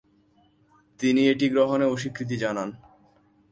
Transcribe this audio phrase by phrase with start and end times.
[0.99, 2.69] তিনি এটি গ্রহণে অস্বীকৃতি জানান।